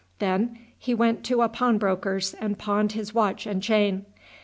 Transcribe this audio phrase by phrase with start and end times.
[0.17, 4.07] Then he went to a pawnbroker's and pawned his watch and chain.